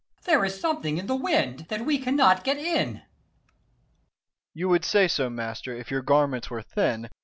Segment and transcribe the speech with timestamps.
[0.25, 0.25] Ant.
[0.25, 0.25] E.
[0.31, 2.93] There is something in the wind, that we cannot get in.
[2.93, 3.01] Dro.
[3.01, 3.01] E.
[4.55, 7.07] You would say so, master, if your garments were thin.